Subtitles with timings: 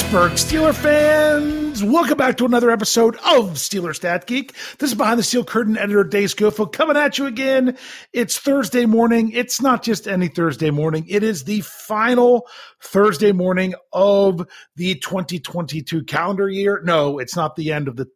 [0.00, 4.54] Pittsburgh Steeler fans, welcome back to another episode of Steeler Stat Geek.
[4.78, 7.76] This is behind the steel curtain editor Dave Schofield coming at you again.
[8.14, 9.30] It's Thursday morning.
[9.32, 11.04] It's not just any Thursday morning.
[11.06, 12.48] It is the final
[12.82, 16.80] Thursday morning of the 2022 calendar year.
[16.82, 18.06] No, it's not the end of the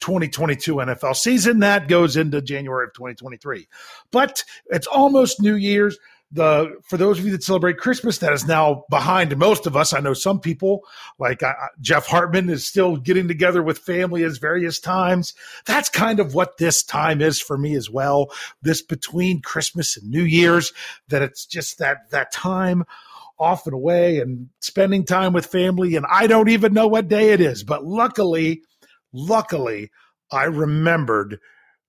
[0.00, 1.60] 2022 NFL season.
[1.60, 3.68] That goes into January of 2023.
[4.10, 5.98] But it's almost New Year's
[6.34, 9.94] the for those of you that celebrate Christmas, that is now behind most of us.
[9.94, 10.82] I know some people,
[11.18, 15.34] like uh, Jeff Hartman, is still getting together with family at various times.
[15.64, 18.32] That's kind of what this time is for me as well.
[18.62, 20.72] This between Christmas and New Year's,
[21.08, 22.84] that it's just that that time
[23.38, 25.94] off and away and spending time with family.
[25.94, 28.62] And I don't even know what day it is, but luckily,
[29.12, 29.90] luckily,
[30.32, 31.38] I remembered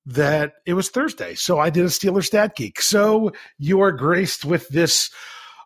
[0.05, 1.35] that it was Thursday.
[1.35, 2.81] So I did a Steeler Stat Geek.
[2.81, 5.09] So you are graced with this,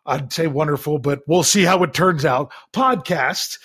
[0.06, 3.58] I'd say wonderful, but we'll see how it turns out, podcast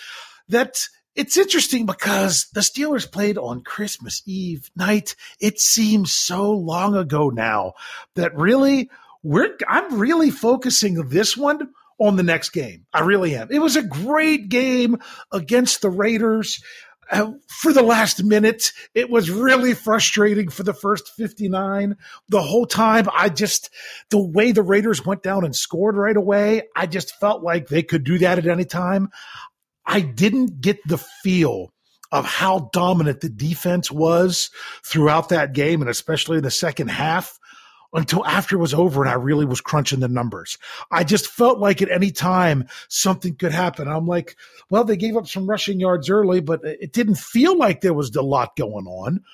[0.48, 5.16] that it's interesting because the Steelers played on Christmas Eve night.
[5.40, 7.72] It seems so long ago now
[8.14, 8.90] that really
[9.22, 12.86] we're I'm really focusing this one on the next game.
[12.92, 13.48] I really am.
[13.50, 14.98] It was a great game
[15.32, 16.62] against the Raiders
[17.10, 18.72] uh, for the last minute.
[18.94, 21.96] It was really frustrating for the first 59.
[22.28, 23.70] The whole time, I just,
[24.10, 27.82] the way the Raiders went down and scored right away, I just felt like they
[27.82, 29.10] could do that at any time.
[29.84, 31.72] I didn't get the feel
[32.12, 34.50] of how dominant the defense was
[34.84, 37.38] throughout that game, and especially in the second half
[37.96, 40.58] until after it was over and I really was crunching the numbers.
[40.90, 43.88] I just felt like at any time something could happen.
[43.88, 44.36] I'm like,
[44.70, 48.14] well, they gave up some rushing yards early, but it didn't feel like there was
[48.14, 49.24] a lot going on.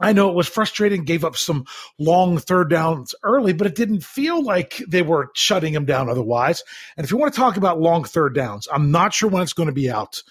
[0.00, 1.64] I know it was frustrating, gave up some
[1.98, 6.62] long third downs early, but it didn't feel like they were shutting him down otherwise.
[6.96, 9.52] And if you want to talk about long third downs, I'm not sure when it's
[9.52, 10.22] going to be out,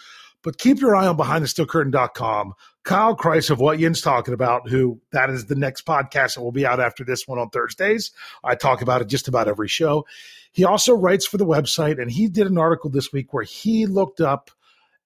[0.42, 2.54] but keep your eye on behindthesteelcurtain.com.
[2.88, 6.54] Kyle Kreis of What Yin's talking about, who that is the next podcast that will
[6.54, 8.12] be out after this one on Thursdays.
[8.46, 10.06] I talk about it just about every show.
[10.54, 13.86] He also writes for the website, and he did an article this week where he
[13.86, 14.52] looked up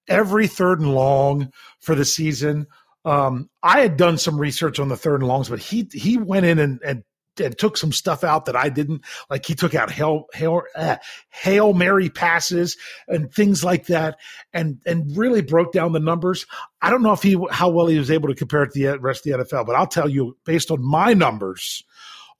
[0.06, 1.50] every third and long
[1.80, 2.68] for the season.
[3.04, 6.46] Um, I had done some research on the third and longs, but he he went
[6.46, 7.02] in and, and
[7.40, 9.46] and took some stuff out that I didn't like.
[9.46, 10.96] He took out hail hail uh,
[11.30, 12.76] hail mary passes
[13.08, 14.18] and things like that,
[14.52, 16.46] and and really broke down the numbers.
[16.80, 18.98] I don't know if he how well he was able to compare it to the
[18.98, 21.82] rest of the NFL, but I'll tell you, based on my numbers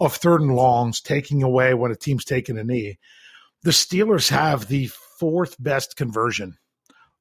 [0.01, 2.99] of third and longs, taking away when a team's taking a knee,
[3.63, 4.89] the Steelers have the
[5.19, 6.57] fourth best conversion.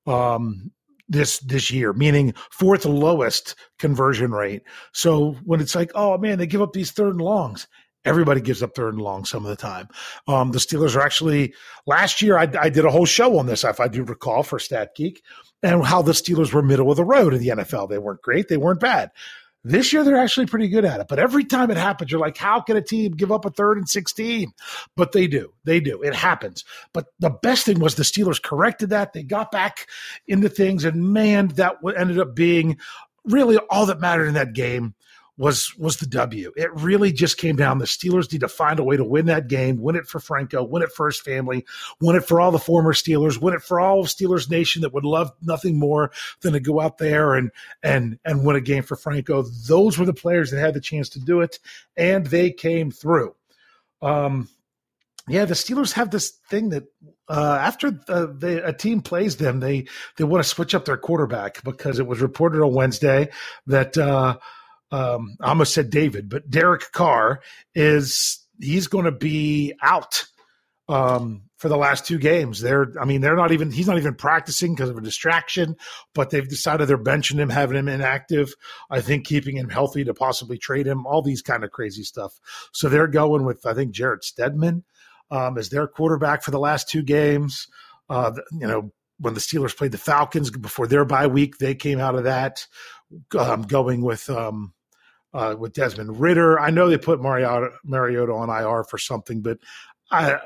[0.07, 0.71] Um,
[1.11, 4.63] this this year, meaning fourth lowest conversion rate.
[4.93, 7.67] So when it's like, oh man, they give up these third and longs.
[8.03, 9.87] Everybody gives up third and long some of the time.
[10.27, 11.53] Um, the Steelers are actually
[11.85, 12.35] last year.
[12.35, 15.21] I, I, did a whole show on this, if I do recall, for Stat Geek,
[15.61, 17.89] and how the Steelers were middle of the road in the NFL.
[17.89, 19.11] They weren't great, they weren't bad.
[19.63, 21.07] This year, they're actually pretty good at it.
[21.07, 23.77] But every time it happens, you're like, how can a team give up a third
[23.77, 24.51] and 16?
[24.97, 25.53] But they do.
[25.65, 26.01] They do.
[26.01, 26.65] It happens.
[26.93, 29.13] But the best thing was the Steelers corrected that.
[29.13, 29.87] They got back
[30.27, 30.83] into things.
[30.83, 32.77] And man, that ended up being
[33.25, 34.95] really all that mattered in that game
[35.41, 36.53] was was the W.
[36.55, 37.79] It really just came down.
[37.79, 40.63] The Steelers need to find a way to win that game, win it for Franco,
[40.63, 41.65] win it for his family,
[41.99, 44.93] win it for all the former Steelers, win it for all of Steelers Nation that
[44.93, 46.11] would love nothing more
[46.41, 47.49] than to go out there and
[47.81, 49.41] and and win a game for Franco.
[49.41, 51.57] Those were the players that had the chance to do it,
[51.97, 53.33] and they came through.
[53.99, 54.47] Um,
[55.27, 56.83] yeah, the Steelers have this thing that
[57.27, 60.97] uh, after the, the, a team plays them, they they want to switch up their
[60.97, 63.29] quarterback because it was reported on Wednesday
[63.65, 63.97] that.
[63.97, 64.37] Uh,
[64.91, 67.41] um, I almost said David, but Derek Carr
[67.73, 70.25] is he's going to be out
[70.89, 72.59] um, for the last two games.
[72.59, 75.77] They're, I mean, they're not even he's not even practicing because of a distraction,
[76.13, 78.53] but they've decided they're benching him, having him inactive.
[78.89, 81.05] I think keeping him healthy to possibly trade him.
[81.05, 82.39] All these kind of crazy stuff.
[82.73, 84.83] So they're going with I think Jarrett Stidham
[85.31, 87.67] um, as their quarterback for the last two games.
[88.09, 91.99] Uh, you know, when the Steelers played the Falcons before their bye week, they came
[91.99, 92.67] out of that
[93.37, 94.73] um, going with um,
[95.33, 96.59] uh, with Desmond Ridder.
[96.59, 99.59] I know they put Mariota, Mariota on IR for something, but
[100.11, 100.37] I,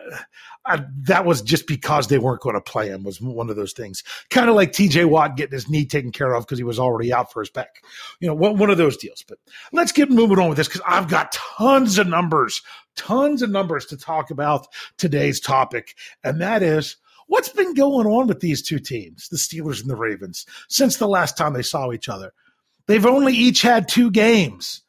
[0.65, 3.73] I, that was just because they weren't going to play him was one of those
[3.73, 4.03] things.
[4.29, 7.11] Kind of like TJ Watt getting his knee taken care of because he was already
[7.11, 7.83] out for his back.
[8.19, 9.23] You know, one, one of those deals.
[9.27, 9.39] But
[9.71, 12.61] let's get moving on with this because I've got tons of numbers,
[12.95, 14.67] tons of numbers to talk about
[14.97, 15.95] today's topic.
[16.23, 16.97] And that is
[17.27, 21.07] what's been going on with these two teams, the Steelers and the Ravens, since the
[21.07, 22.33] last time they saw each other.
[22.87, 24.81] They've only each had two games.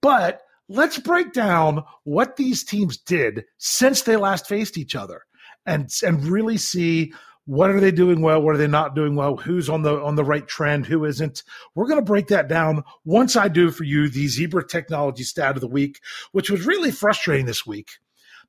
[0.00, 5.22] But let's break down what these teams did since they last faced each other
[5.66, 7.12] and and really see
[7.44, 10.14] what are they doing well what are they not doing well who's on the on
[10.14, 11.42] the right trend who isn't
[11.74, 15.56] we're going to break that down once i do for you the zebra technology stat
[15.56, 15.98] of the week
[16.32, 17.90] which was really frustrating this week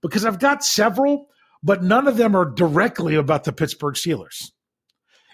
[0.01, 1.27] because i've got several
[1.63, 4.51] but none of them are directly about the pittsburgh steelers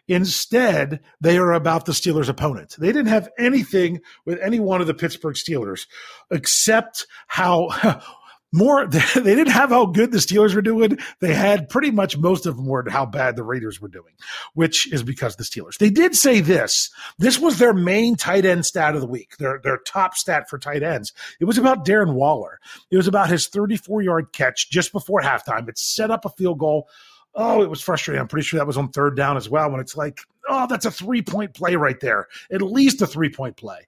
[0.07, 2.75] Instead, they are about the Steelers' opponent.
[2.77, 5.87] They didn't have anything with any one of the Pittsburgh Steelers
[6.31, 8.01] except how
[8.53, 9.01] more they
[9.35, 10.97] didn't have how good the Steelers were doing.
[11.19, 14.13] They had pretty much most of them were how bad the Raiders were doing,
[14.53, 15.77] which is because the Steelers.
[15.77, 16.89] They did say this.
[17.17, 19.37] This was their main tight end stat of the week.
[19.37, 21.13] Their their top stat for tight ends.
[21.39, 22.59] It was about Darren Waller.
[22.91, 25.67] It was about his 34 yard catch just before halftime.
[25.67, 26.87] It set up a field goal
[27.35, 28.19] oh, it was frustrating.
[28.19, 29.71] I'm pretty sure that was on third down as well.
[29.71, 30.19] When it's like,
[30.49, 33.87] oh, that's a three point play right there, at least a three point play.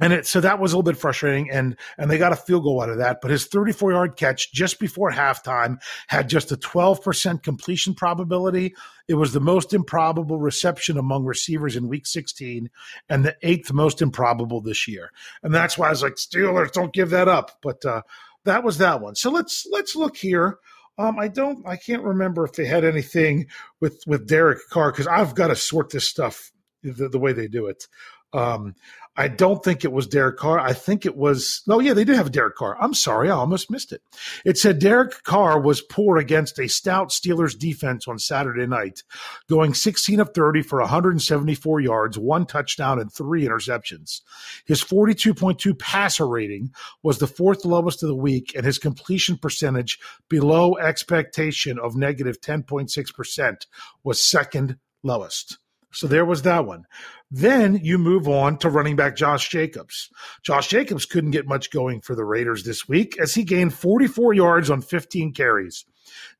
[0.00, 2.62] And it, so that was a little bit frustrating, and and they got a field
[2.62, 3.20] goal out of that.
[3.20, 8.74] But his 34 yard catch just before halftime had just a 12 percent completion probability.
[9.08, 12.70] It was the most improbable reception among receivers in Week 16,
[13.08, 15.10] and the eighth most improbable this year.
[15.42, 17.58] And that's why I was like, Steelers, don't give that up.
[17.60, 18.02] But uh,
[18.44, 19.16] that was that one.
[19.16, 20.58] So let's let's look here.
[20.98, 21.66] Um, I don't.
[21.66, 23.46] I can't remember if they had anything
[23.80, 26.50] with with Derek Carr because I've got to sort this stuff
[26.82, 27.86] the, the way they do it.
[28.32, 28.74] Um,
[29.18, 30.60] I don't think it was Derek Carr.
[30.60, 32.80] I think it was, no, yeah, they did have Derek Carr.
[32.80, 33.28] I'm sorry.
[33.28, 34.00] I almost missed it.
[34.44, 39.02] It said Derek Carr was poor against a stout Steelers defense on Saturday night,
[39.48, 44.20] going 16 of 30 for 174 yards, one touchdown, and three interceptions.
[44.66, 46.70] His 42.2 passer rating
[47.02, 49.98] was the fourth lowest of the week, and his completion percentage
[50.28, 53.66] below expectation of negative 10.6%
[54.04, 55.58] was second lowest.
[55.92, 56.84] So there was that one.
[57.30, 60.10] Then you move on to running back Josh Jacobs.
[60.42, 64.34] Josh Jacobs couldn't get much going for the Raiders this week as he gained 44
[64.34, 65.84] yards on 15 carries.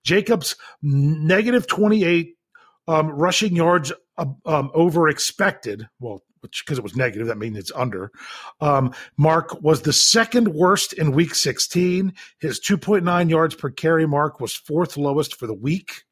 [0.03, 2.37] Jacobs negative 28
[2.89, 5.89] um, rushing yards uh, um, over expected.
[6.01, 8.11] Well, because it was negative, that means it's under.
[8.61, 12.13] Um, mark was the second worst in week 16.
[12.39, 16.05] His 2.9 yards per carry mark was fourth lowest for the week.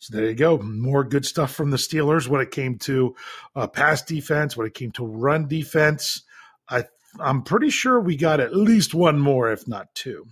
[0.00, 0.58] So there you go.
[0.58, 3.14] More good stuff from the Steelers when it came to
[3.54, 6.22] uh, pass defense, when it came to run defense.
[6.68, 6.84] I
[7.18, 10.26] I'm pretty sure we got at least one more, if not two.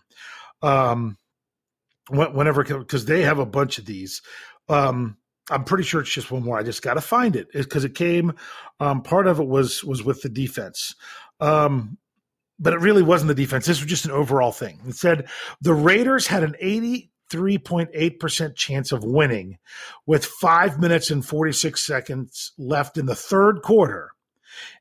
[0.62, 1.18] Um,
[2.08, 4.22] whenever because they have a bunch of these.
[4.68, 5.18] Um,
[5.50, 6.58] I'm pretty sure it's just one more.
[6.58, 8.34] I just got to find it because it came.
[8.80, 10.94] Um, part of it was was with the defense.
[11.40, 11.98] Um,
[12.58, 13.66] but it really wasn't the defense.
[13.66, 14.80] This was just an overall thing.
[14.86, 15.28] It said
[15.60, 19.58] the Raiders had an 80 3.8% chance of winning
[20.06, 24.10] with five minutes and 46 seconds left in the third quarter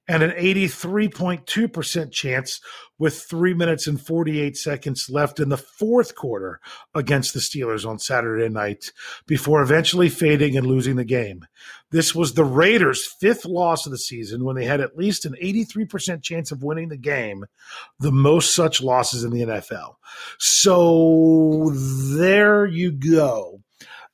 [0.07, 2.62] and an 83.2% chance
[3.00, 6.60] with three minutes and 48 seconds left in the fourth quarter
[6.96, 8.91] against the Steelers on Saturday night
[9.27, 11.46] before eventually fading and losing the game.
[11.91, 15.36] This was the Raiders' fifth loss of the season when they had at least an
[15.41, 17.46] 83% chance of winning the game,
[18.00, 19.96] the most such losses in the NFL.
[20.39, 23.62] So there you go.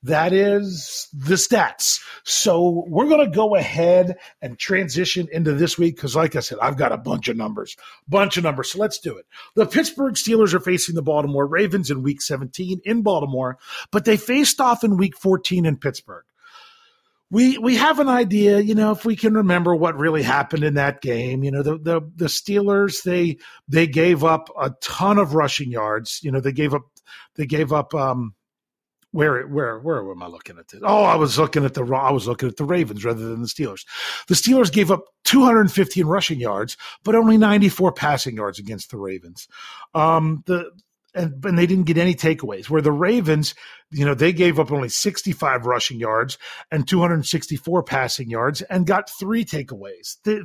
[0.04, 2.00] That is the stats.
[2.24, 6.58] So we're going to go ahead and transition into this week because, like I said,
[6.60, 7.76] I've got a bunch of numbers,
[8.08, 8.70] bunch of numbers.
[8.70, 9.26] So let's do it.
[9.54, 13.58] The Pittsburgh Steelers are facing the Baltimore Ravens in week 17 in Baltimore,
[13.90, 16.24] but they faced off in week 14 in Pittsburgh
[17.30, 20.74] we we have an idea, you know, if we can remember what really happened in
[20.74, 21.42] that game.
[21.42, 26.20] You know, the the the Steelers they they gave up a ton of rushing yards.
[26.22, 26.82] You know, they gave up
[27.34, 28.34] they gave up um
[29.14, 30.80] where where where am I looking at this?
[30.82, 33.46] Oh, I was looking at the I was looking at the Ravens rather than the
[33.46, 33.86] Steelers.
[34.26, 39.46] The Steelers gave up 215 rushing yards, but only 94 passing yards against the Ravens.
[39.94, 40.72] Um, the
[41.14, 42.68] and, and they didn't get any takeaways.
[42.68, 43.54] Where the Ravens,
[43.92, 46.36] you know, they gave up only 65 rushing yards
[46.72, 50.16] and 264 passing yards and got three takeaways.
[50.24, 50.44] The,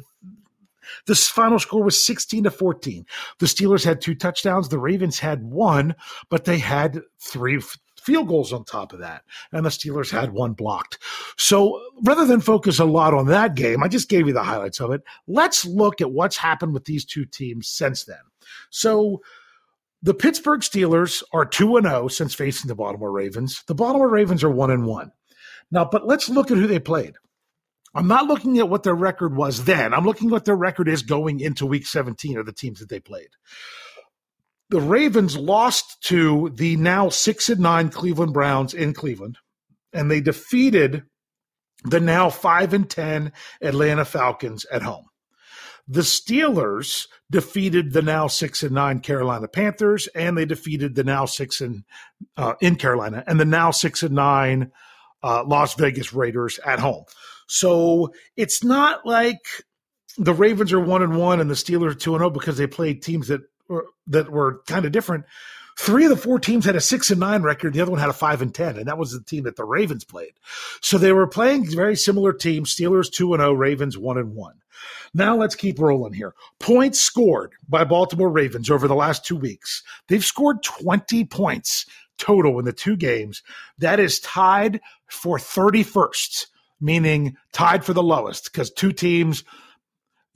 [1.08, 3.06] this final score was 16 to 14.
[3.40, 4.70] The Steelers had two touchdowns.
[4.70, 5.96] The Ravens had one,
[6.30, 7.60] but they had three
[8.10, 9.24] field goals on top of that.
[9.52, 10.98] And the Steelers had one blocked.
[11.38, 14.80] So rather than focus a lot on that game, I just gave you the highlights
[14.80, 15.02] of it.
[15.28, 18.18] Let's look at what's happened with these two teams since then.
[18.72, 19.22] So
[20.02, 23.64] the Pittsburgh Steelers are 2 0 since facing the Baltimore Ravens.
[23.68, 25.12] The Baltimore Ravens are 1 1.
[25.72, 27.14] Now, but let's look at who they played.
[27.94, 29.94] I'm not looking at what their record was then.
[29.94, 32.90] I'm looking at what their record is going into week 17 of the teams that
[32.90, 33.30] they played.
[34.70, 39.38] The Ravens lost to the now 6 and 9 Cleveland Browns in Cleveland,
[39.94, 41.04] and they defeated
[41.84, 45.06] the now 5 and 10 Atlanta Falcons at home.
[45.92, 51.26] The Steelers defeated the now six and nine Carolina Panthers, and they defeated the now
[51.26, 51.84] six and
[52.38, 54.72] uh, in Carolina, and the now six and nine
[55.24, 57.06] uh, Las Vegas Raiders at home.
[57.48, 59.40] So it's not like
[60.16, 62.68] the Ravens are one and one and the Steelers two and zero oh because they
[62.68, 63.42] played teams that
[64.08, 65.26] that were kind of different.
[65.78, 67.74] Three of the four teams had a six and nine record.
[67.74, 69.64] The other one had a five and ten, and that was the team that the
[69.64, 70.34] Ravens played.
[70.82, 72.76] So they were playing very similar teams.
[72.76, 74.56] Steelers two and zero, oh, Ravens one and one.
[75.14, 76.34] Now let's keep rolling here.
[76.60, 79.84] Points scored by Baltimore Ravens over the last two weeks.
[80.08, 81.86] They've scored 20 points
[82.18, 83.42] total in the two games.
[83.78, 86.48] That is tied for 31st,
[86.80, 89.44] meaning tied for the lowest because two teams,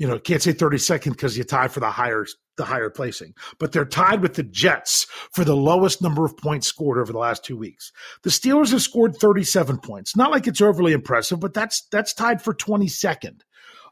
[0.03, 2.25] you know, can't say 32nd because you tie for the higher
[2.57, 3.33] the higher placing.
[3.57, 7.19] But they're tied with the Jets for the lowest number of points scored over the
[7.19, 7.93] last two weeks.
[8.23, 10.17] The Steelers have scored 37 points.
[10.17, 13.43] Not like it's overly impressive, but that's that's tied for 22nd.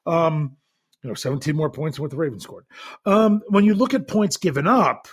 [0.05, 0.57] Um,
[1.01, 2.65] you know, 17 more points than what the Ravens scored.
[3.05, 5.07] Um, when you look at points given up,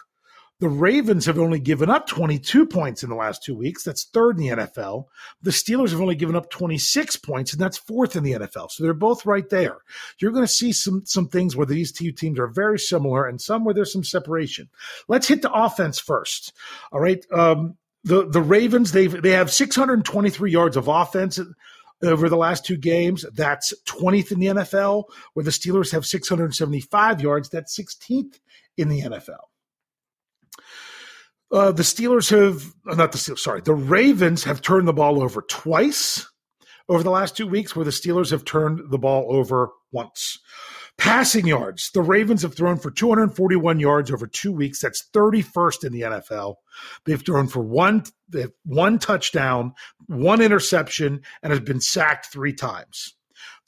[0.61, 3.85] the Ravens have only given up 22 points in the last two weeks.
[3.85, 5.05] That's third in the NFL.
[5.43, 8.71] The Steelers have only given up 26 points, and that's fourth in the NFL.
[8.73, 9.79] So they're both right there.
[10.19, 13.41] You're going to see some some things where these two teams are very similar, and
[13.41, 14.69] some where there's some separation.
[15.07, 16.53] Let's hit the offense first.
[16.91, 17.25] All right.
[17.33, 21.39] Um, the the Ravens they've, they have 623 yards of offense
[22.03, 23.25] over the last two games.
[23.35, 27.49] That's 20th in the NFL, where the Steelers have 675 yards.
[27.49, 28.41] That's 16th
[28.77, 29.39] in the NFL.
[31.51, 35.23] Uh, the Steelers have, uh, not the Steelers, sorry, the Ravens have turned the ball
[35.23, 36.27] over twice
[36.89, 40.39] over the last two weeks, where the Steelers have turned the ball over once.
[40.97, 41.91] Passing yards.
[41.93, 44.81] The Ravens have thrown for 241 yards over two weeks.
[44.81, 46.57] That's 31st in the NFL.
[47.05, 48.05] They've thrown for one,
[48.65, 49.75] one touchdown,
[50.07, 53.15] one interception, and has been sacked three times.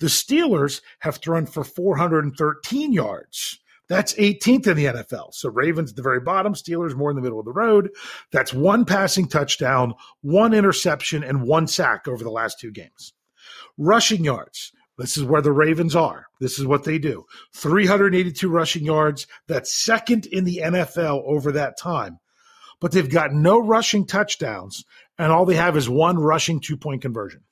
[0.00, 3.61] The Steelers have thrown for 413 yards.
[3.90, 5.35] That's 18th in the NFL.
[5.35, 7.90] So Ravens at the very bottom, Steelers more in the middle of the road.
[8.30, 13.12] That's one passing touchdown, one interception, and one sack over the last two games.
[13.76, 14.70] Rushing yards.
[14.97, 16.26] This is where the Ravens are.
[16.38, 19.26] This is what they do 382 rushing yards.
[19.49, 22.20] That's second in the NFL over that time.
[22.80, 24.85] But they've got no rushing touchdowns,
[25.18, 27.42] and all they have is one rushing two point conversion.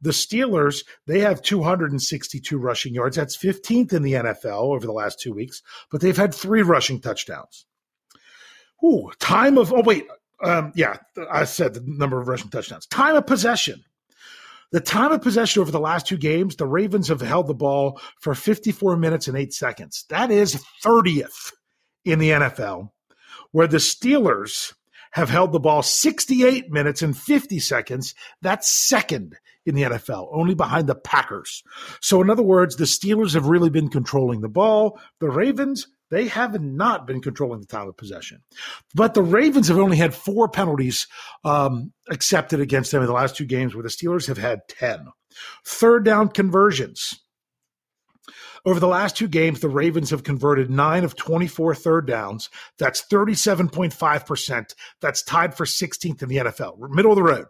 [0.00, 3.16] The Steelers, they have 262 rushing yards.
[3.16, 7.00] That's 15th in the NFL over the last two weeks, but they've had three rushing
[7.00, 7.66] touchdowns.
[8.84, 10.06] Ooh, time of, oh, wait.
[10.40, 10.98] Um, yeah,
[11.30, 12.86] I said the number of rushing touchdowns.
[12.86, 13.82] Time of possession.
[14.70, 18.00] The time of possession over the last two games, the Ravens have held the ball
[18.20, 20.04] for 54 minutes and eight seconds.
[20.10, 21.52] That is 30th
[22.04, 22.90] in the NFL,
[23.50, 24.74] where the Steelers
[25.12, 28.14] have held the ball 68 minutes and 50 seconds.
[28.42, 29.36] That's second
[29.68, 31.62] in the NFL, only behind the Packers.
[32.00, 35.00] So, in other words, the Steelers have really been controlling the ball.
[35.20, 38.42] The Ravens they have not been controlling the time of possession.
[38.94, 41.06] But the Ravens have only had four penalties
[41.44, 45.08] um, accepted against them in the last two games, where the Steelers have had 10.
[45.66, 47.20] Third down conversions.
[48.64, 52.50] Over the last two games, the Ravens have converted nine of 24 third downs.
[52.78, 54.74] That's 37.5%.
[55.00, 57.46] That's tied for 16th in the NFL, middle of the road.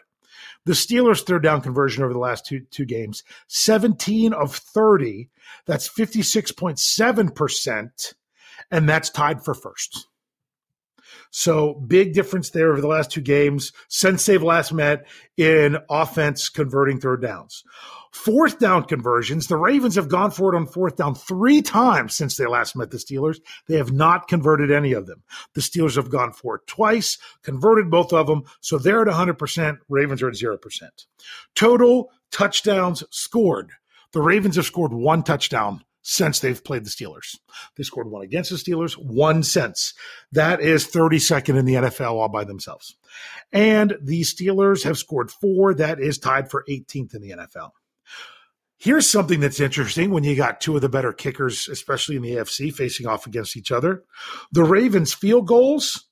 [0.68, 5.30] The Steelers' third down conversion over the last two two games, 17 of 30.
[5.64, 8.14] That's 56.7%,
[8.70, 10.08] and that's tied for first.
[11.30, 15.06] So big difference there over the last two games since they've last met
[15.36, 17.64] in offense converting third downs.
[18.12, 22.36] Fourth down conversions, the Ravens have gone for it on fourth down three times since
[22.36, 23.38] they last met the Steelers.
[23.66, 25.22] They have not converted any of them.
[25.52, 29.78] The Steelers have gone for it twice, converted both of them, so they're at 100%.
[29.88, 30.58] Ravens are at 0%.
[31.54, 33.72] Total touchdowns scored.
[34.12, 37.36] The Ravens have scored one touchdown since they've played the Steelers.
[37.76, 39.92] They scored one against the Steelers, one since.
[40.32, 42.96] That is 32nd in the NFL all by themselves.
[43.52, 45.74] And the Steelers have scored four.
[45.74, 47.72] That is tied for 18th in the NFL.
[48.78, 52.36] Here's something that's interesting when you got two of the better kickers, especially in the
[52.36, 54.02] AFC, facing off against each other.
[54.50, 56.06] The Ravens' field goals,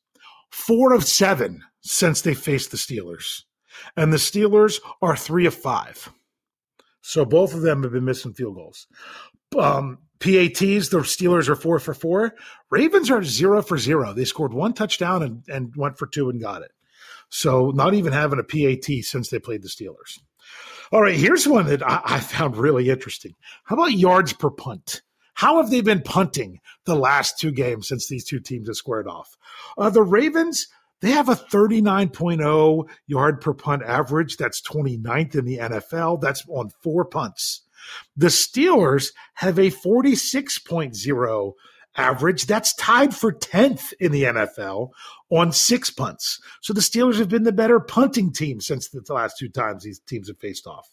[0.51, 3.45] four of seven since they faced the Steelers.
[3.97, 6.11] And the Steelers are three of five.
[7.01, 8.89] So both of them have been missing field goals.
[9.59, 12.35] Um, PATs, the Steelers are four for four.
[12.71, 14.13] Ravens are zero for zero.
[14.13, 16.73] They scored one touchdown and, and went for two and got it.
[17.29, 20.19] So not even having a PAT since they played the Steelers.
[20.93, 23.35] All right, here's one that I, I found really interesting.
[23.65, 25.03] How about yards per punt?
[25.35, 29.07] How have they been punting the last two games since these two teams have squared
[29.07, 29.37] off?
[29.77, 30.69] Uh, the Ravens,
[31.01, 34.39] they have a 39.0 yard per punt average.
[34.39, 36.21] That's 29th in the NFL.
[36.23, 37.66] That's on four punts.
[38.17, 41.53] The Steelers have a 46.0
[41.97, 42.47] average.
[42.47, 44.91] That's tied for 10th in the NFL
[45.31, 46.41] on six punts.
[46.61, 50.01] So the Steelers have been the better punting team since the last two times these
[50.01, 50.89] teams have faced off.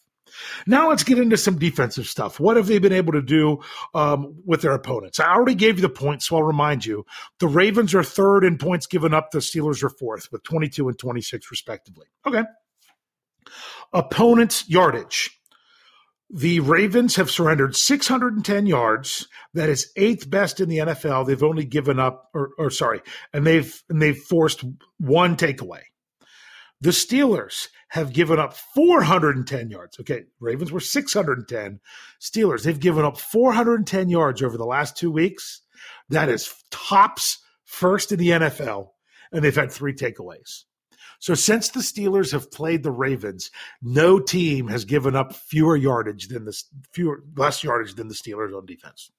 [0.66, 2.40] Now let's get into some defensive stuff.
[2.40, 3.60] What have they been able to do
[3.94, 5.20] um, with their opponents?
[5.20, 7.06] I already gave you the points, so I'll remind you.
[7.38, 9.30] The Ravens are third in points given up.
[9.30, 12.06] The Steelers are fourth with 22 and 26 respectively.
[12.26, 12.42] Okay.
[13.92, 15.30] Opponents' yardage.
[16.30, 19.28] The Ravens have surrendered 610 yards.
[19.52, 21.26] That is eighth best in the NFL.
[21.26, 23.02] They've only given up, or, or sorry,
[23.32, 24.64] and they've and they've forced
[24.98, 25.82] one takeaway.
[26.80, 30.00] The Steelers have given up 410 yards.
[30.00, 31.80] Okay, Ravens were 610.
[32.20, 35.62] Steelers, they've given up 410 yards over the last two weeks.
[36.08, 38.88] That is tops first in the NFL,
[39.32, 40.64] and they've had three takeaways.
[41.24, 46.28] So since the Steelers have played the Ravens, no team has given up fewer yardage
[46.28, 46.54] than the
[46.92, 49.10] fewer less yardage than the Steelers on defense.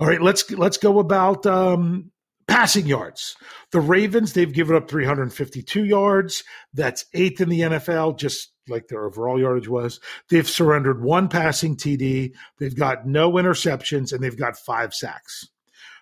[0.00, 2.10] All right, let's let's go about um,
[2.48, 3.36] passing yards.
[3.70, 6.42] The Ravens they've given up 352 yards.
[6.74, 10.00] That's eighth in the NFL, just like their overall yardage was.
[10.28, 12.32] They've surrendered one passing TD.
[12.58, 15.46] They've got no interceptions, and they've got five sacks.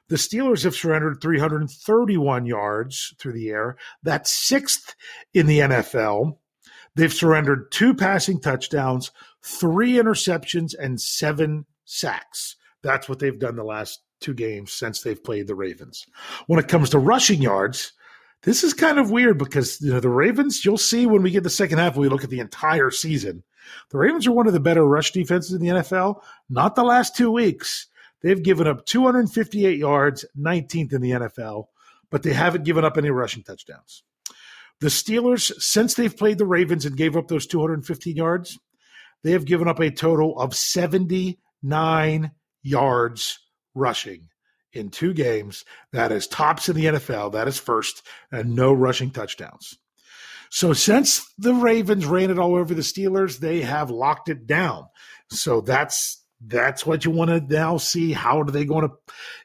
[0.09, 3.77] The Steelers have surrendered 331 yards through the air.
[4.03, 4.95] That's sixth
[5.33, 6.37] in the NFL.
[6.95, 9.11] They've surrendered two passing touchdowns,
[9.43, 12.57] three interceptions, and seven sacks.
[12.83, 16.07] That's what they've done the last two games since they've played the Ravens.
[16.47, 17.93] When it comes to rushing yards,
[18.43, 20.65] this is kind of weird because you know the Ravens.
[20.65, 21.97] You'll see when we get the second half.
[21.97, 23.43] We look at the entire season.
[23.91, 26.21] The Ravens are one of the better rush defenses in the NFL.
[26.51, 27.87] Not the last two weeks,
[28.25, 31.67] They've given up 258 yards, 19th in the NFL,
[32.11, 34.03] but they haven't given up any rushing touchdowns.
[34.81, 38.59] The Steelers, since they've played the Ravens and gave up those 215 yards,
[39.23, 42.31] they have given up a total of 79
[42.63, 43.39] yards
[43.75, 44.31] rushing
[44.73, 45.67] in two games.
[45.93, 47.33] That is tops in the NFL.
[47.33, 49.79] That is first, and no rushing touchdowns.
[50.49, 54.87] So since the Ravens ran it all over the Steelers, they have locked it down.
[55.29, 58.13] So that's that's what you want to now see.
[58.13, 58.95] How are they going to?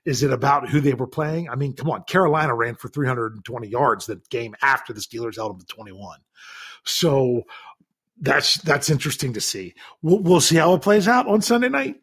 [0.06, 1.50] Is it about who they were playing?
[1.50, 2.04] I mean, come on.
[2.04, 6.20] Carolina ran for 320 yards the game after the Steelers held them to 21.
[6.84, 7.44] So
[8.20, 9.76] that's that's interesting to see.
[10.02, 11.98] We'll, we'll see how it plays out on Sunday night.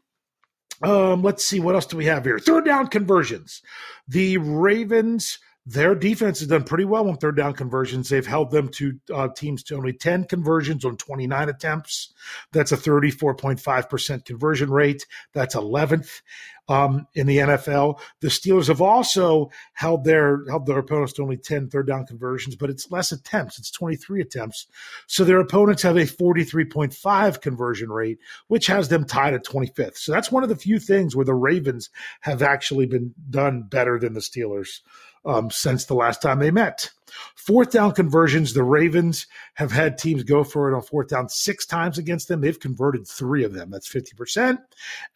[0.82, 2.38] Um, let's see what else do we have here.
[2.38, 3.62] Third down conversions.
[4.08, 8.08] The Ravens their defense has done pretty well on third down conversions.
[8.08, 12.14] They've held them to uh, teams to only 10 conversions on 29 attempts.
[12.52, 15.06] That's a 34.5% conversion rate.
[15.32, 16.22] That's 11th
[16.68, 17.98] um, in the NFL.
[18.20, 22.54] The Steelers have also held their held their opponents to only 10 third down conversions,
[22.54, 23.58] but it's less attempts.
[23.58, 24.66] It's 23 attempts.
[25.08, 29.96] So their opponents have a 43.5 conversion rate, which has them tied at 25th.
[29.96, 33.98] So that's one of the few things where the Ravens have actually been done better
[33.98, 34.80] than the Steelers
[35.26, 36.90] um, since the last time they met.
[37.34, 41.66] Fourth down conversions, the Ravens have had teams go for it on fourth down six
[41.66, 42.40] times against them.
[42.40, 43.70] They've converted three of them.
[43.70, 44.58] That's 50%.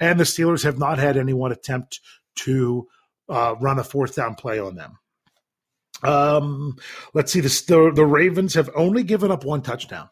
[0.00, 2.00] And the Steelers have not had anyone attempt
[2.36, 2.88] to
[3.28, 4.98] uh, run a fourth down play on them.
[6.02, 6.76] Um,
[7.14, 10.08] let's see, the, the, Ravens have only given up one touchdown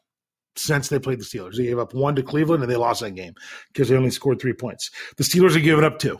[0.55, 1.57] since they played the Steelers.
[1.57, 3.35] They gave up one to Cleveland and they lost that game
[3.73, 4.91] because they only scored three points.
[5.17, 6.19] The Steelers have given up two.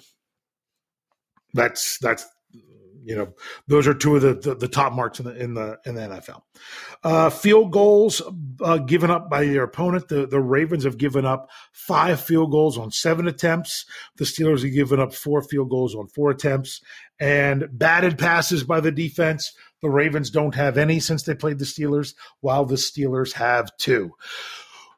[1.53, 2.27] That's that's
[3.05, 3.33] you know
[3.67, 6.01] those are two of the, the, the, top marks in the in the in the
[6.01, 6.43] NFL.
[7.03, 8.23] Uh, field goals
[8.61, 10.09] uh, given up by their opponent.
[10.09, 13.85] The the Ravens have given up five field goals on seven attempts.
[14.17, 16.81] The Steelers have given up four field goals on four attempts,
[17.19, 19.53] and batted passes by the defense.
[19.81, 24.13] The Ravens don't have any since they played the Steelers, while the Steelers have two.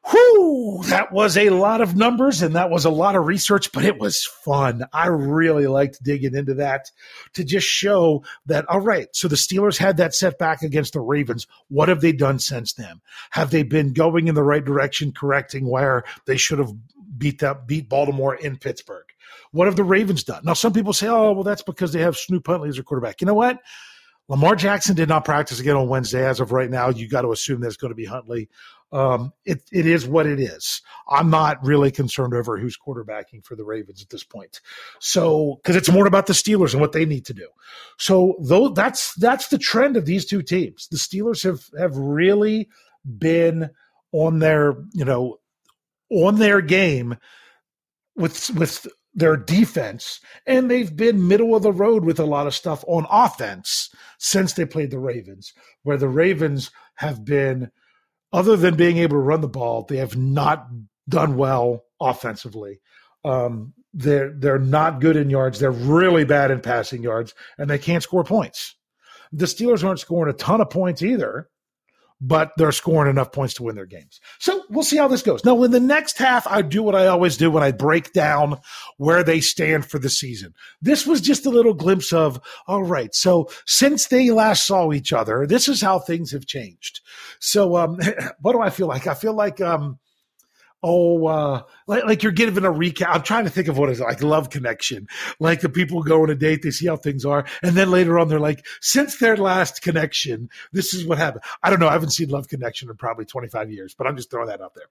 [0.09, 3.85] Whew, that was a lot of numbers and that was a lot of research, but
[3.85, 4.83] it was fun.
[4.91, 6.89] I really liked digging into that
[7.33, 11.45] to just show that, all right, so the Steelers had that setback against the Ravens.
[11.67, 12.99] What have they done since then?
[13.29, 16.73] Have they been going in the right direction, correcting where they should have
[17.17, 19.05] beat that, beat Baltimore in Pittsburgh?
[19.51, 20.41] What have the Ravens done?
[20.43, 23.21] Now, some people say, oh, well, that's because they have Snoop Huntley as their quarterback.
[23.21, 23.59] You know what?
[24.29, 26.25] Lamar Jackson did not practice again on Wednesday.
[26.25, 28.49] As of right now, you got to assume that's going to be Huntley.
[28.91, 30.81] Um, it, it is what it is.
[31.09, 34.59] I'm not really concerned over who's quarterbacking for the Ravens at this point.
[34.99, 37.47] So, because it's more about the Steelers and what they need to do.
[37.97, 40.87] So, though that's that's the trend of these two teams.
[40.89, 42.69] The Steelers have have really
[43.05, 43.69] been
[44.11, 45.39] on their you know
[46.09, 47.17] on their game
[48.15, 52.55] with with their defense, and they've been middle of the road with a lot of
[52.55, 57.71] stuff on offense since they played the Ravens, where the Ravens have been
[58.33, 60.67] other than being able to run the ball, they have not
[61.07, 62.79] done well offensively.
[63.23, 65.59] Um, they're they're not good in yards.
[65.59, 68.75] They're really bad in passing yards, and they can't score points.
[69.33, 71.49] The Steelers aren't scoring a ton of points either,
[72.21, 74.21] but they're scoring enough points to win their games.
[74.39, 75.43] So we'll see how this goes.
[75.43, 78.59] Now, in the next half, I do what I always do when I break down
[78.97, 80.53] where they stand for the season.
[80.81, 85.11] This was just a little glimpse of, all right, so since they last saw each
[85.11, 87.01] other, this is how things have changed.
[87.39, 87.97] So, um,
[88.41, 89.07] what do I feel like?
[89.07, 89.97] I feel like, um,
[90.83, 93.09] oh, uh, like, like you're giving a recap.
[93.09, 95.07] I'm trying to think of what is like love connection.
[95.39, 97.45] Like the people go on a date, they see how things are.
[97.61, 101.43] And then later on, they're like, since their last connection, this is what happened.
[101.61, 101.87] I don't know.
[101.87, 104.73] I haven't seen love connection in probably 25 years, but I'm just throwing that out
[104.73, 104.85] there.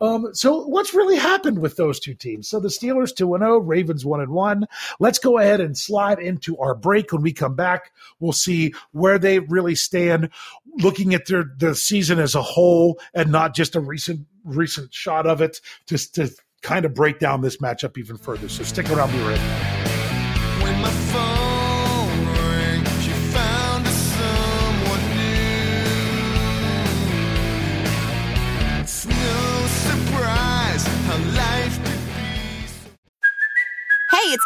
[0.00, 2.48] Um, so what's really happened with those two teams?
[2.48, 4.66] So the Steelers 2 and 0, Ravens 1 and 1.
[4.98, 7.12] Let's go ahead and slide into our break.
[7.12, 10.30] When we come back, we'll see where they really stand
[10.78, 15.26] looking at their, the season as a whole and not just a recent recent shot
[15.26, 16.30] of it just to
[16.62, 18.48] kind of break down this matchup even further.
[18.48, 19.85] So stick around, be right back.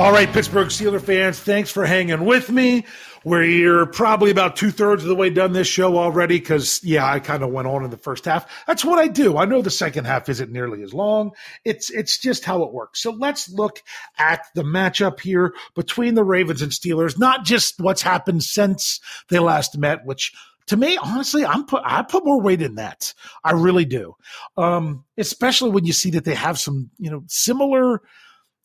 [0.00, 2.86] All right, Pittsburgh Steeler fans, thanks for hanging with me.
[3.22, 7.20] We're probably about two thirds of the way done this show already because, yeah, I
[7.20, 8.50] kind of went on in the first half.
[8.66, 9.36] That's what I do.
[9.36, 11.32] I know the second half isn't nearly as long.
[11.66, 13.02] It's it's just how it works.
[13.02, 13.82] So let's look
[14.16, 17.18] at the matchup here between the Ravens and Steelers.
[17.18, 20.32] Not just what's happened since they last met, which
[20.68, 23.12] to me, honestly, I'm put I put more weight in that.
[23.44, 24.16] I really do.
[24.56, 28.00] Um, especially when you see that they have some, you know, similar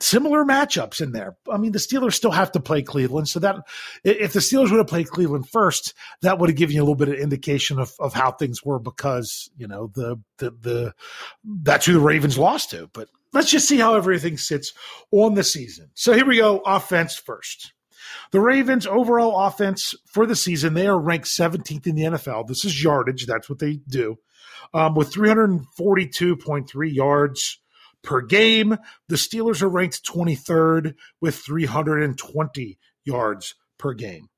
[0.06, 1.36] similar matchups in there.
[1.52, 3.58] I mean, the Steelers still have to play Cleveland, so that
[4.04, 6.96] if the Steelers would have played Cleveland first, that would have given you a little
[6.96, 10.94] bit of indication of, of how things were because you know the the the
[11.44, 12.90] that's who the Ravens lost to.
[12.94, 14.74] But let's just see how everything sits
[15.12, 15.90] on the season.
[15.96, 17.74] So here we go, offense first.
[18.32, 22.48] The Ravens overall offense for the season, they are ranked 17th in the NFL.
[22.48, 23.26] This is yardage.
[23.26, 24.18] That's what they do.
[24.74, 27.60] Um, with 342.3 yards
[28.06, 28.78] per game.
[29.10, 34.30] The Steelers are ranked 23rd with 320 yards per game.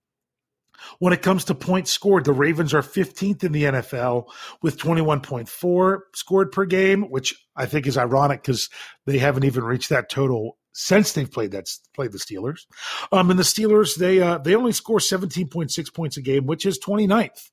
[1.00, 4.28] When it comes to points scored, the Ravens are 15th in the NFL
[4.62, 8.70] with 21.4 scored per game, which I think is ironic because
[9.06, 12.68] they haven't even reached that total since they've played that played the Steelers.
[13.12, 16.80] Um, and the Steelers they uh, they only score 17.6 points a game, which is
[16.80, 17.50] 29th.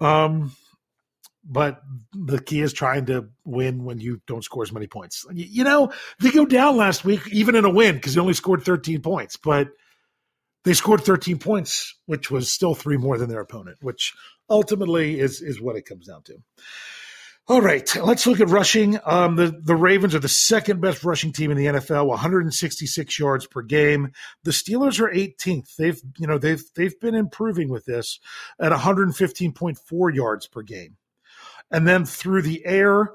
[0.00, 0.56] Um,
[1.48, 1.80] but
[2.12, 5.24] the key is trying to win when you don't score as many points.
[5.32, 8.62] You know, they go down last week even in a win because they only scored
[8.62, 9.68] 13 points, but
[10.64, 14.12] they scored 13 points, which was still three more than their opponent, which
[14.50, 16.34] ultimately is is what it comes down to.
[17.50, 18.98] All right, let's look at rushing.
[19.06, 23.46] Um, the the Ravens are the second best rushing team in the NFL, 166 yards
[23.46, 24.12] per game.
[24.42, 25.76] The Steelers are 18th.
[25.76, 28.20] They've you know they've they've been improving with this
[28.60, 30.98] at 115.4 yards per game,
[31.70, 33.12] and then through the air,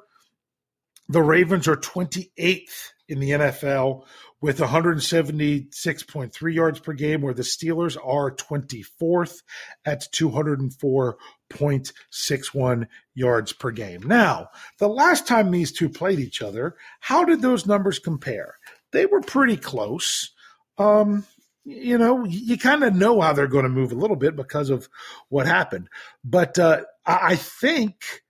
[1.09, 4.05] the Ravens are 28th in the NFL
[4.41, 9.41] with 176.3 yards per game, where the Steelers are 24th
[9.85, 14.03] at 204.61 yards per game.
[14.03, 18.55] Now, the last time these two played each other, how did those numbers compare?
[18.91, 20.31] They were pretty close.
[20.77, 21.25] Um,
[21.63, 24.69] you know, you kind of know how they're going to move a little bit because
[24.69, 24.89] of
[25.29, 25.87] what happened.
[26.25, 28.22] But uh, I think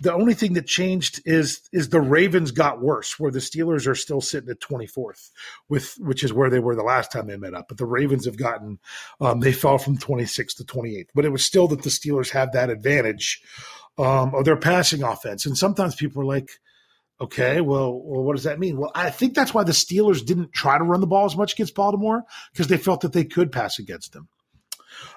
[0.00, 3.94] the only thing that changed is is the Ravens got worse, where the Steelers are
[3.94, 5.30] still sitting at 24th,
[5.68, 7.66] with which is where they were the last time they met up.
[7.68, 8.78] But the Ravens have gotten
[9.20, 12.52] um, they fell from 26th to 28th, but it was still that the Steelers have
[12.52, 13.42] that advantage
[13.98, 15.46] um, of their passing offense.
[15.46, 16.50] And sometimes people are like,
[17.20, 18.76] okay, well, well, what does that mean?
[18.76, 21.52] Well, I think that's why the Steelers didn't try to run the ball as much
[21.52, 24.28] against Baltimore because they felt that they could pass against them.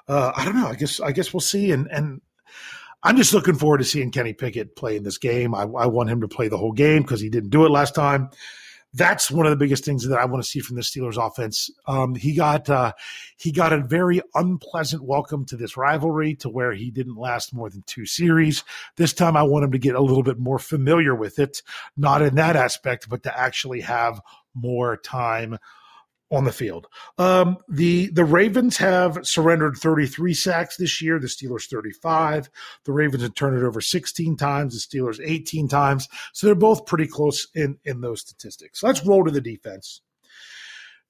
[0.08, 0.68] Uh, I don't know.
[0.68, 1.72] I guess I guess we'll see.
[1.72, 2.22] And and
[3.04, 5.54] I'm just looking forward to seeing Kenny Pickett play in this game.
[5.54, 7.96] I, I want him to play the whole game because he didn't do it last
[7.96, 8.30] time.
[8.94, 11.70] That's one of the biggest things that I want to see from the Steelers offense.
[11.86, 12.94] Um, he got uh,
[13.38, 17.70] he got a very unpleasant welcome to this rivalry, to where he didn't last more
[17.70, 18.64] than two series.
[18.96, 21.62] This time, I want him to get a little bit more familiar with it,
[21.96, 24.20] not in that aspect, but to actually have
[24.56, 25.60] more time
[26.32, 26.88] on the field.
[27.18, 31.20] Um, the the Ravens have surrendered 33 sacks this year.
[31.20, 32.50] The Steelers 35.
[32.84, 34.74] The Ravens have turned it over 16 times.
[34.74, 36.08] The Steelers 18 times.
[36.34, 38.84] So they're both pretty close in in those statistics.
[38.84, 40.02] Let's roll to the defense.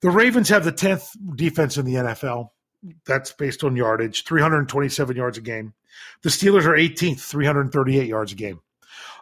[0.02, 2.50] The Ravens have the 10th defense in the NFL.
[3.08, 5.74] That's based on yardage, 327 yards a game.
[6.22, 8.60] The Steelers are 18th, 338 yards a game.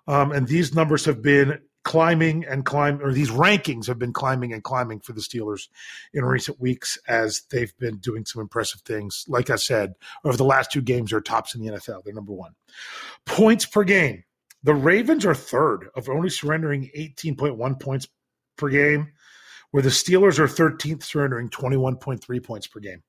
[0.07, 4.51] Um, and these numbers have been climbing and climb or these rankings have been climbing
[4.51, 5.69] and climbing for the Steelers
[6.13, 9.23] in recent weeks as they've been doing some impressive things.
[9.27, 9.93] Like I said,
[10.25, 12.03] over the last two games, they're tops in the NFL.
[12.03, 12.53] They're number one.
[13.25, 14.23] Points per game.
[14.63, 18.07] The Ravens are third of only surrendering 18.1 points
[18.57, 19.11] per game,
[19.69, 23.03] where the Steelers are 13th, surrendering 21.3 points per game.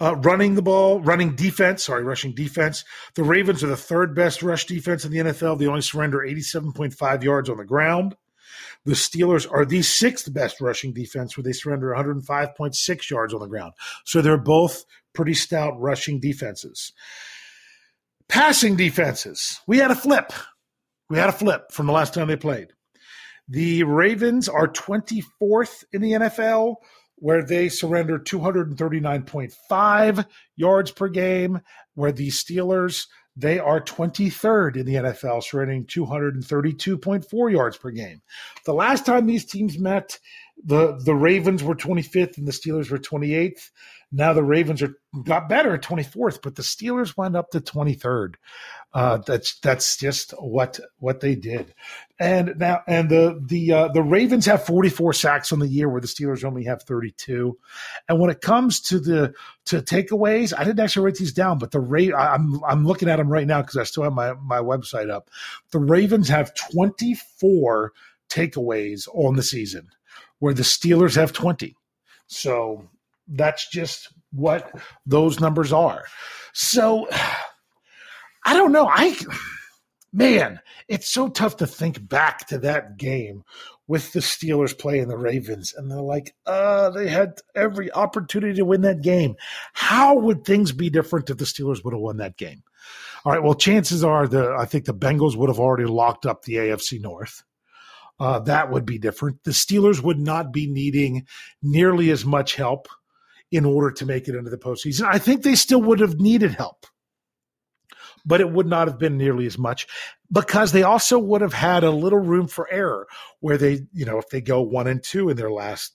[0.00, 2.84] Uh, running the ball, running defense, sorry, rushing defense.
[3.14, 5.58] The Ravens are the third best rush defense in the NFL.
[5.58, 8.16] They only surrender 87.5 yards on the ground.
[8.84, 13.46] The Steelers are the sixth best rushing defense, where they surrender 105.6 yards on the
[13.46, 13.74] ground.
[14.04, 16.92] So they're both pretty stout rushing defenses.
[18.28, 19.60] Passing defenses.
[19.66, 20.32] We had a flip.
[21.10, 22.68] We had a flip from the last time they played.
[23.48, 26.76] The Ravens are 24th in the NFL
[27.20, 30.26] where they surrendered 239.5
[30.56, 31.60] yards per game,
[31.94, 33.06] where the Steelers
[33.38, 38.20] they are 23rd in the NFL, surrendering 232.4 yards per game.
[38.64, 40.18] The last time these teams met,
[40.64, 43.70] the the Ravens were 25th and the Steelers were 28th.
[44.10, 48.34] Now the Ravens are got better at 24th, but the Steelers went up to 23rd.
[48.92, 51.72] Uh, that's that's just what what they did.
[52.20, 56.00] And now and the the uh, the Ravens have 44 sacks on the year, where
[56.00, 57.56] the Steelers only have 32.
[58.08, 59.34] And when it comes to the
[59.66, 63.16] to takeaways, I didn't actually write these down, but the Ra- I'm I'm looking at
[63.16, 65.30] them right now because I still have my my website up.
[65.70, 67.92] The Ravens have 24
[68.28, 69.88] takeaways on the season,
[70.40, 71.76] where the Steelers have 20.
[72.26, 72.88] So
[73.28, 74.72] that's just what
[75.06, 76.04] those numbers are.
[76.52, 77.08] So
[78.44, 78.88] I don't know.
[78.88, 79.16] I
[80.12, 83.44] man, it's so tough to think back to that game
[83.86, 88.64] with the Steelers playing the Ravens, and they're like, uh, they had every opportunity to
[88.64, 89.36] win that game.
[89.72, 92.62] How would things be different if the Steelers would have won that game?
[93.24, 96.42] All right, well, chances are the I think the Bengals would have already locked up
[96.42, 97.42] the AFC North.
[98.20, 99.42] Uh, that would be different.
[99.44, 101.26] The Steelers would not be needing
[101.62, 102.88] nearly as much help
[103.50, 105.06] in order to make it into the postseason.
[105.06, 106.86] I think they still would have needed help,
[108.28, 109.86] but it would not have been nearly as much
[110.30, 113.08] because they also would have had a little room for error
[113.40, 115.94] where they, you know, if they go one and two in their last,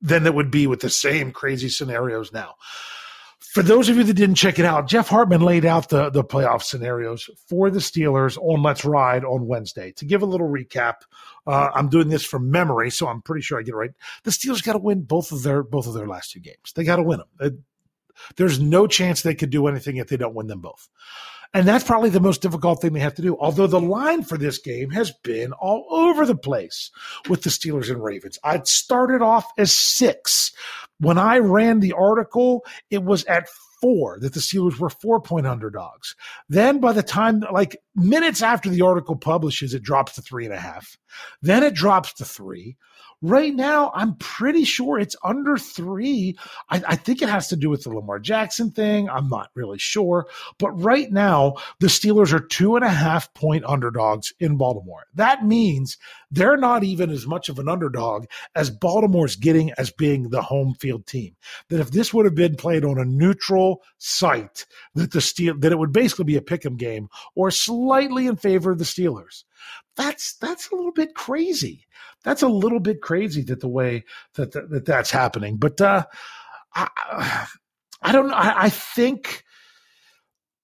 [0.00, 2.54] then it would be with the same crazy scenarios now.
[3.40, 6.24] for those of you that didn't check it out, Jeff Hartman laid out the, the
[6.24, 9.92] playoff scenarios for the Steelers on Let's Ride on Wednesday.
[9.92, 10.94] To give a little recap,
[11.46, 13.90] uh, I'm doing this from memory, so I'm pretty sure I get it right.
[14.24, 16.72] The Steelers got to win both of their both of their last two games.
[16.74, 17.64] They got to win them.
[18.36, 20.88] There's no chance they could do anything if they don't win them both.
[21.56, 23.34] And that's probably the most difficult thing they have to do.
[23.40, 26.90] Although the line for this game has been all over the place
[27.30, 28.38] with the Steelers and Ravens.
[28.44, 30.52] I'd started off as six.
[31.00, 33.48] When I ran the article, it was at
[33.80, 36.14] four that the Steelers were four point underdogs.
[36.50, 40.52] Then by the time, like minutes after the article publishes, it drops to three and
[40.52, 40.98] a half.
[41.40, 42.76] Then it drops to three.
[43.22, 46.36] Right now, I'm pretty sure it's under three.
[46.68, 49.08] I, I, think it has to do with the Lamar Jackson thing.
[49.08, 50.26] I'm not really sure.
[50.58, 55.06] But right now, the Steelers are two and a half point underdogs in Baltimore.
[55.14, 55.96] That means
[56.30, 60.74] they're not even as much of an underdog as Baltimore's getting as being the home
[60.74, 61.36] field team.
[61.68, 65.72] That if this would have been played on a neutral site, that the Steel that
[65.72, 69.44] it would basically be a pick'em game or slightly in favor of the Steelers.
[69.96, 71.86] That's that's a little bit crazy
[72.26, 75.58] that's a little bit crazy that the way that that, that that's happening.
[75.58, 76.06] But uh,
[76.74, 77.46] I,
[78.02, 78.34] I don't know.
[78.34, 79.44] I, I, think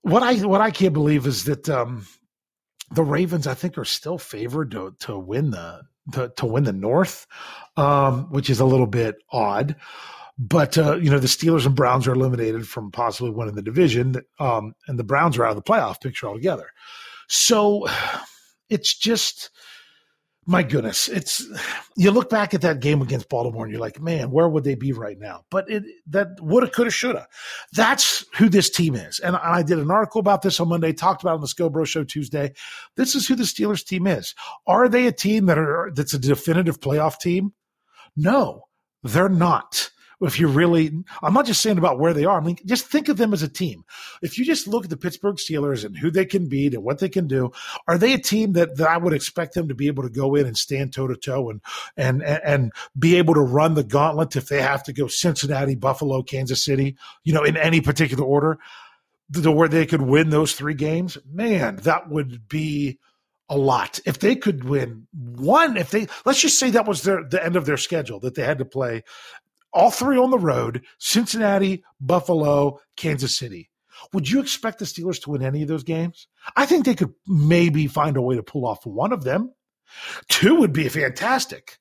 [0.02, 2.04] what I what I can't believe is that um,
[2.92, 6.72] the Ravens I think are still favored to to win the to, to win the
[6.72, 7.26] North,
[7.76, 9.76] um, which is a little bit odd.
[10.38, 14.16] But uh, you know the Steelers and Browns are eliminated from possibly winning the division,
[14.38, 16.70] um, and the Browns are out of the playoff picture altogether.
[17.28, 17.86] So
[18.68, 19.50] it's just
[20.44, 21.46] my goodness, it's
[21.96, 24.74] you look back at that game against Baltimore and you're like, man, where would they
[24.74, 25.44] be right now?
[25.50, 27.28] But it that woulda, coulda, shoulda.
[27.72, 29.20] That's who this team is.
[29.20, 31.86] And I did an article about this on Monday, talked about it on the Scobro
[31.86, 32.54] Show Tuesday.
[32.96, 34.34] This is who the Steelers team is.
[34.66, 37.52] Are they a team that are that's a definitive playoff team?
[38.16, 38.64] No,
[39.04, 39.90] they're not
[40.22, 42.40] if you really, I'm not just saying about where they are.
[42.40, 43.84] I mean, just think of them as a team.
[44.22, 46.98] If you just look at the Pittsburgh Steelers and who they can beat and what
[46.98, 47.50] they can do,
[47.88, 50.34] are they a team that, that I would expect them to be able to go
[50.34, 51.60] in and stand toe to toe and,
[51.96, 56.22] and, and be able to run the gauntlet if they have to go Cincinnati, Buffalo,
[56.22, 58.58] Kansas City, you know, in any particular order,
[59.32, 61.18] to where they could win those three games?
[61.30, 62.98] Man, that would be
[63.48, 64.00] a lot.
[64.06, 67.56] If they could win one, if they let's just say that was their the end
[67.56, 69.02] of their schedule that they had to play
[69.72, 73.70] all three on the road Cincinnati, Buffalo, Kansas City.
[74.12, 76.26] Would you expect the Steelers to win any of those games?
[76.56, 79.52] I think they could maybe find a way to pull off one of them.
[80.28, 81.78] Two would be fantastic,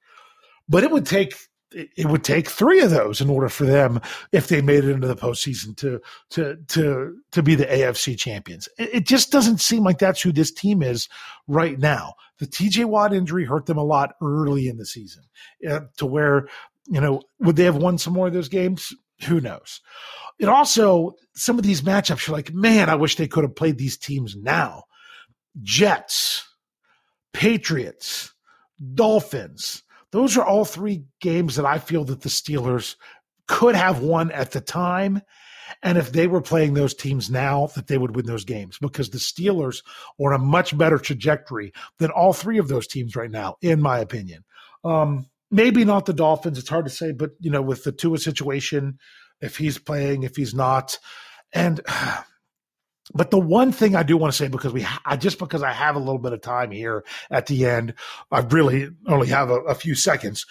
[0.67, 1.35] but it would take
[1.73, 4.01] it would take three of those in order for them,
[4.31, 6.01] if they made it into the postseason, to
[6.31, 8.67] to to to be the AFC champions.
[8.77, 11.07] It, just doesn't seem like that's who this team is
[11.47, 12.13] right now.
[12.39, 15.23] The TJ Watt injury hurt them a lot early in the season,
[15.69, 16.47] uh, to where
[16.91, 18.93] you know, would they have won some more of those games?
[19.25, 19.79] Who knows?
[20.39, 23.77] It also, some of these matchups, you're like, man, I wish they could have played
[23.77, 24.83] these teams now.
[25.61, 26.45] Jets,
[27.33, 28.33] Patriots,
[28.93, 29.83] Dolphins.
[30.11, 32.95] Those are all three games that I feel that the Steelers
[33.47, 35.21] could have won at the time.
[35.83, 39.09] And if they were playing those teams now, that they would win those games because
[39.09, 39.81] the Steelers
[40.19, 43.81] are on a much better trajectory than all three of those teams right now, in
[43.81, 44.43] my opinion.
[44.83, 46.57] Um, maybe not the Dolphins.
[46.57, 48.97] It's hard to say, but you know, with the Tua situation,
[49.41, 50.97] if he's playing, if he's not,
[51.53, 51.81] and
[53.13, 55.73] but the one thing I do want to say because we, I, just because I
[55.73, 57.93] have a little bit of time here at the end,
[58.31, 60.45] I really only have a, a few seconds.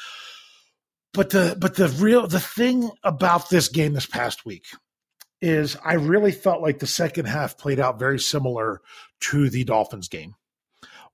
[1.12, 4.66] But the but the real the thing about this game this past week
[5.40, 8.80] is I really felt like the second half played out very similar
[9.20, 10.34] to the Dolphins game,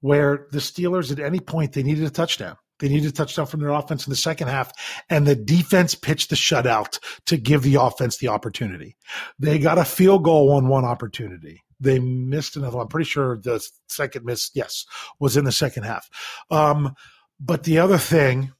[0.01, 3.60] where the Steelers at any point they needed a touchdown they needed a touchdown from
[3.60, 4.72] their offense in the second half,
[5.08, 8.96] and the defense pitched the shutout to give the offense the opportunity.
[9.38, 11.62] They got a field goal on one opportunity.
[11.80, 12.84] They missed another one.
[12.84, 14.86] I'm pretty sure the second miss, yes,
[15.18, 16.08] was in the second half.
[16.50, 16.94] Um,
[17.38, 18.52] but the other thing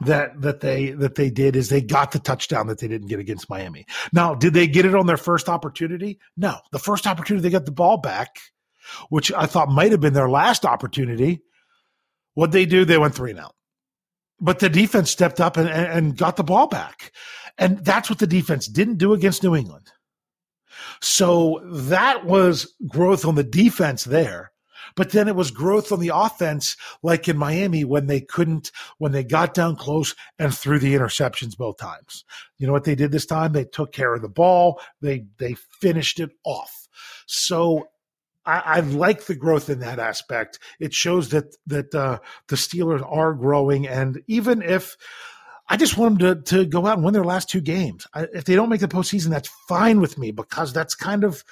[0.00, 3.18] that that they that they did is they got the touchdown that they didn't get
[3.18, 3.84] against Miami.
[4.12, 6.18] Now, did they get it on their first opportunity?
[6.36, 6.58] No.
[6.70, 8.38] The first opportunity they got the ball back,
[9.08, 11.42] which I thought might have been their last opportunity
[12.38, 12.84] what they do?
[12.84, 13.56] They went three and out.
[14.40, 17.10] But the defense stepped up and, and got the ball back.
[17.58, 19.90] And that's what the defense didn't do against New England.
[21.00, 24.52] So that was growth on the defense there.
[24.94, 29.10] But then it was growth on the offense, like in Miami when they couldn't, when
[29.10, 32.24] they got down close and threw the interceptions both times.
[32.56, 33.52] You know what they did this time?
[33.52, 34.80] They took care of the ball.
[35.00, 36.86] They, they finished it off.
[37.26, 37.88] So
[38.48, 40.58] I, I, like the growth in that aspect.
[40.80, 42.18] It shows that that uh,
[42.48, 44.96] the Steelers are growing, and even if
[45.68, 48.06] I just want them to, to go out and win their last two games.
[48.14, 51.44] I, if they don't make the postseason, that's fine with me because that's kind of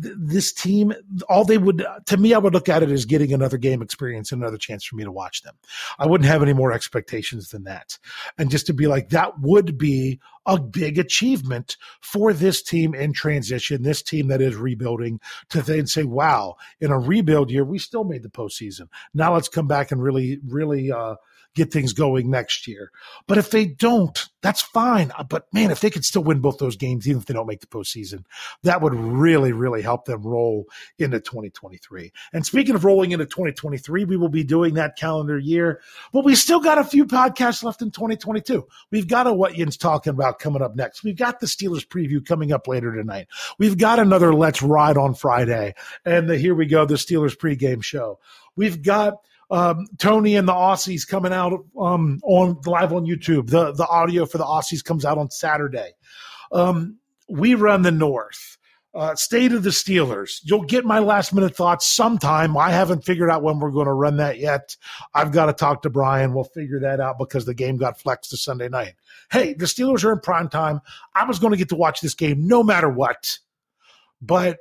[0.00, 0.92] th- this team.
[1.28, 4.30] All they would, to me, I would look at it as getting another game experience
[4.30, 5.54] and another chance for me to watch them.
[5.98, 7.98] I wouldn't have any more expectations than that.
[8.36, 13.12] And just to be like, that would be a big achievement for this team in
[13.12, 15.20] transition, this team that is rebuilding
[15.50, 18.88] to then say, wow, in a rebuild year, we still made the postseason.
[19.14, 21.14] Now let's come back and really, really, uh,
[21.54, 22.90] get things going next year.
[23.26, 25.12] But if they don't, that's fine.
[25.16, 27.46] Uh, but man, if they could still win both those games, even if they don't
[27.46, 28.24] make the postseason,
[28.62, 30.66] that would really, really help them roll
[30.98, 32.12] into 2023.
[32.32, 35.80] And speaking of rolling into 2023, we will be doing that calendar year,
[36.12, 38.66] but we still got a few podcasts left in 2022.
[38.90, 41.04] We've got a What Yinz talking about coming up next.
[41.04, 43.28] We've got the Steelers preview coming up later tonight.
[43.58, 45.74] We've got another Let's Ride on Friday.
[46.04, 48.18] And the, here we go, the Steelers pregame show.
[48.56, 49.14] We've got
[49.52, 53.50] um, Tony and the Aussies coming out um, on live on YouTube.
[53.50, 55.92] The the audio for the Aussies comes out on Saturday.
[56.50, 56.98] Um,
[57.28, 58.56] we run the North.
[58.94, 60.40] Uh, state of the Steelers.
[60.42, 62.58] You'll get my last minute thoughts sometime.
[62.58, 64.76] I haven't figured out when we're going to run that yet.
[65.14, 66.34] I've got to talk to Brian.
[66.34, 68.92] We'll figure that out because the game got flexed to Sunday night.
[69.30, 70.82] Hey, the Steelers are in prime time.
[71.14, 73.38] I was going to get to watch this game no matter what,
[74.20, 74.58] but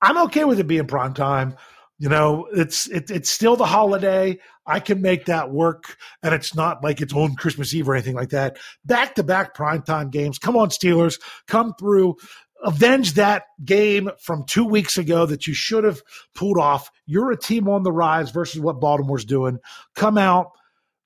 [0.00, 1.56] I'm okay with it being prime time.
[1.98, 4.38] You know, it's it, it's still the holiday.
[4.66, 8.16] I can make that work, and it's not like it's on Christmas Eve or anything
[8.16, 8.56] like that.
[8.84, 10.38] Back to back primetime games.
[10.38, 12.16] Come on, Steelers, come through.
[12.64, 16.00] Avenge that game from two weeks ago that you should have
[16.34, 16.90] pulled off.
[17.04, 19.58] You're a team on the rise versus what Baltimore's doing.
[19.94, 20.52] Come out,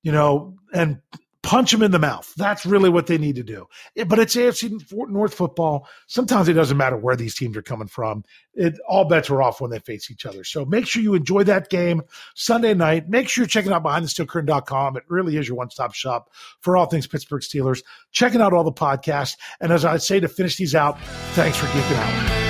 [0.05, 1.01] you know, and
[1.43, 2.33] punch them in the mouth.
[2.37, 3.67] That's really what they need to do.
[4.07, 5.89] But it's AFC North football.
[6.07, 8.25] Sometimes it doesn't matter where these teams are coming from.
[8.55, 10.45] It all bets are off when they face each other.
[10.45, 12.03] So make sure you enjoy that game
[12.35, 13.09] Sunday night.
[13.09, 14.97] Make sure you're checking out BehindTheSteelCurtain.com.
[14.97, 16.31] It really is your one-stop shop
[16.61, 17.83] for all things Pittsburgh Steelers.
[18.11, 19.37] Checking out all the podcasts.
[19.61, 21.01] And as I say to finish these out,
[21.35, 22.48] thanks for geeking out.